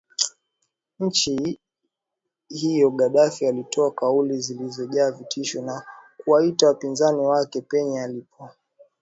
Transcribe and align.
nchi 0.99 1.59
hiyo 2.49 2.89
Gaddafi 2.89 3.47
alitoa 3.47 3.91
kauli 3.91 4.37
zilizojaa 4.37 5.11
vitisho 5.11 5.61
na 5.61 5.85
kuwaita 6.23 6.67
wapinzani 6.67 7.19
wake 7.19 7.61
panya 7.61 8.03
Alipoingia 8.03 8.37
madarakani 8.39 8.57